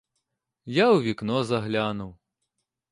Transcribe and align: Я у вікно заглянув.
Я 0.65 0.91
у 0.91 1.01
вікно 1.01 1.43
заглянув. 1.43 2.17